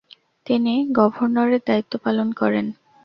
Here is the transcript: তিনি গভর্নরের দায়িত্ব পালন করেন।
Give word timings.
তিনি 0.45 0.73
গভর্নরের 0.97 1.61
দায়িত্ব 1.67 1.93
পালন 2.03 2.27
করেন। 2.31 2.65